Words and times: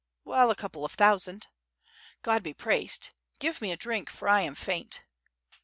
"Well, 0.25 0.49
a 0.49 0.55
couple 0.55 0.83
of 0.83 0.93
thousand." 0.93 1.45
"God 2.23 2.41
be 2.41 2.55
praised! 2.55 3.11
Give 3.37 3.61
me 3.61 3.71
a 3.71 3.77
drink, 3.77 4.09
for 4.09 4.27
I 4.27 4.41
am 4.41 4.55
faint." 4.55 5.03